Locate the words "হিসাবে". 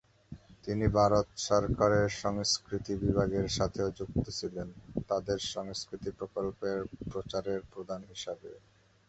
8.11-8.49